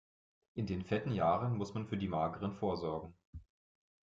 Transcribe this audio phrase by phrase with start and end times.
[0.55, 3.13] In den fetten Jahren muss man für die mageren vorsorgen.